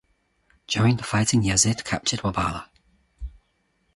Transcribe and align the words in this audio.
During 0.65 0.95
the 0.97 1.03
fighting 1.03 1.43
Yazid 1.43 1.83
captured 1.83 2.21
Wabara. 2.21 2.65